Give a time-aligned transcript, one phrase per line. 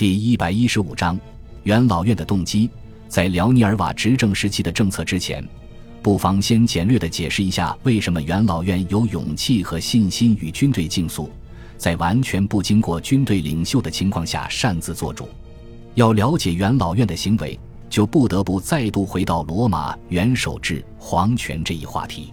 [0.00, 1.20] 第一百一十五章
[1.64, 2.70] 元老院的动机。
[3.06, 5.46] 在辽尼尔瓦执政时期的政策之前，
[6.00, 11.30] 不妨先简略地解释一下为什么元老院有勇气和信心与军队竞速，
[11.76, 15.28] 在完全不经过军队领袖的情况下擅自做主。
[15.96, 17.60] 要了解元老院的行为，
[17.90, 22.32] 就不得不再度回到罗马元首制皇权这一话题。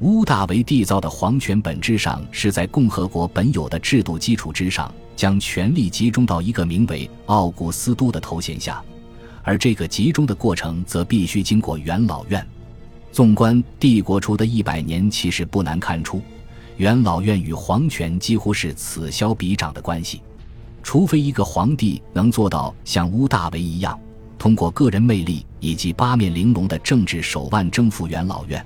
[0.00, 8.82] 屋大维缔造的皇权本质上是在共和国本有的制度基础之上，将权力集中到一个名为奥古斯都的头衔下。
[9.42, 12.46] 而这个集中的过程则必须经过元老院。
[13.10, 16.20] 纵观帝国初的一百年，其实不难看出，
[16.76, 20.20] 元老院与皇权几乎是此消彼长的关系。
[20.82, 23.98] 除非一个皇帝能做到像屋大维一样，
[24.38, 28.64] 通过个人魅力以及八面玲珑的政治手腕征服元老院，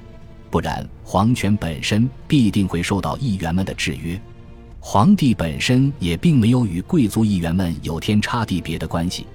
[0.51, 4.21] 不然皇权本身必定会受到议员们的制约。
[4.81, 9.27] 皇帝本身也并没有与贵族议员们有天差地别的关系。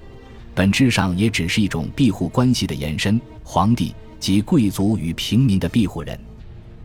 [0.54, 6.18] 本质上也只是一种庇护关系的延伸，皇帝即贵族与平民的庇护人。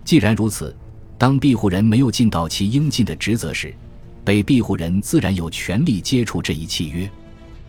[0.04, 0.76] 既然如此，
[1.18, 3.74] 当庇护人没有尽到其应尽的职责时，
[4.24, 7.10] 被庇护人自然有权利接触这一契约。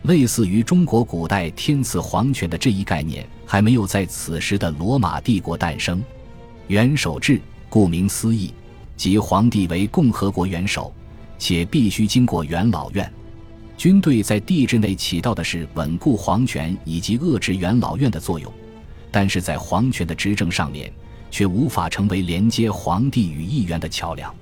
[0.03, 6.03] 类似于中国古代天赐皇权的这一概念，还没有在此时的罗马帝国诞生。
[6.68, 8.52] 元首制，顾名思义，
[8.96, 10.92] 即皇帝为共和国元首，
[11.38, 13.12] 且必须经过元老院。
[13.77, 18.50] 军队在帝制内起到的是稳固皇权以及遏制元老院的作用，
[19.10, 20.92] 但是在皇权的执政上面，
[21.30, 24.33] 却无法成为连接皇帝与议员的桥梁。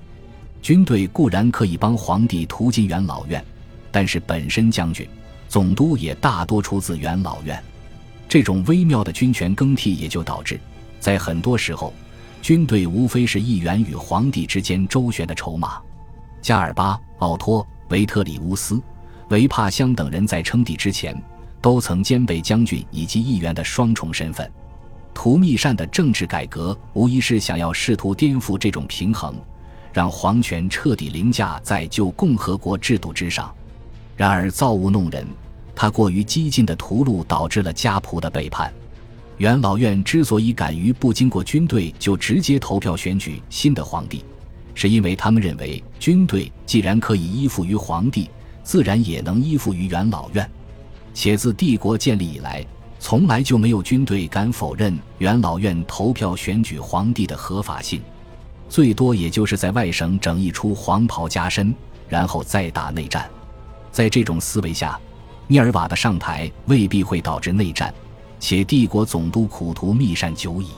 [0.61, 3.43] 军队固然可以帮皇帝途经元老院，
[3.91, 5.07] 但是本身将军、
[5.49, 7.61] 总督也大多出自元老院。
[8.29, 10.59] 这种微妙的军权更替，也就导致，
[10.99, 11.91] 在很多时候，
[12.41, 15.79] 军队无非是议员与皇帝之间周旋的筹码。
[16.41, 18.81] 加尔巴、奥托、维特里乌斯。
[19.29, 21.15] 维帕香等人在称帝之前，
[21.61, 24.51] 都曾兼备将军以及议员的双重身份。
[25.13, 29.35] 图密善的政治改革无疑是想要试图颠覆这种平衡，
[29.93, 33.53] 让皇权彻底凌驾在旧共和国制度之上。
[34.17, 35.25] 然而造物弄人，
[35.73, 38.73] 他过于激进的屠戮导致了家仆的背叛。
[39.41, 44.23] 元老院之所以敢于不经过军队就直接投票选举新的皇帝，
[44.75, 48.29] 是因为他们认为军队既然可以依附于皇帝。
[48.61, 50.47] 自然也能依附于元老院，
[51.15, 52.63] 且自帝国建立以来，
[52.99, 57.99] 从来就没有军队敢否认元老院投票选举皇帝的合法性，
[58.69, 61.73] 最多也就是在外省整一出黄袍加身，
[62.07, 63.27] 然后再打内战。
[63.91, 64.99] 在这种思维下，
[65.47, 67.91] 涅尔瓦的上台未必会导致内战，
[68.41, 70.71] 且帝国总督苦图密善久矣。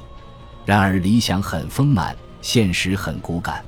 [0.66, 3.64] 然而理想很丰满，现实很骨感。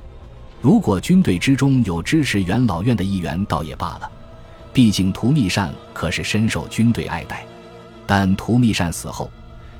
[0.60, 4.10] 如果军队之中有支持元老院的议员，倒也罢了，
[4.72, 7.44] 毕竟图密善可是深受军队爱戴。
[8.06, 9.30] 但图密善死后，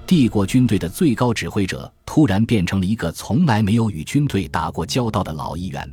[0.07, 5.89] 帝国军队的最高指挥者突然变成了一个从来没有与军队打过交道的老议员，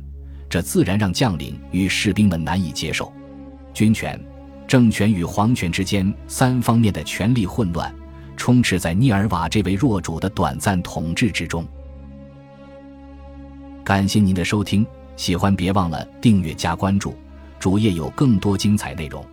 [0.48, 3.12] 这自然让将领与士兵们难以接受。
[3.72, 4.18] 军权、
[4.66, 7.92] 政权与皇权之间三方面的权力混乱，
[8.44, 11.66] 充斥在涅尔瓦这位弱主的短暂统治之中。
[13.82, 17.16] 感谢您的收听，喜欢别忘了订阅加关注，
[17.58, 19.24] 主页有更多精彩内容。